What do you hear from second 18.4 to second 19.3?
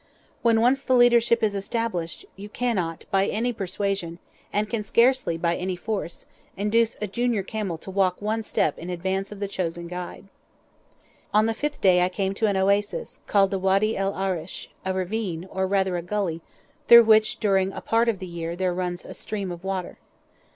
there runs a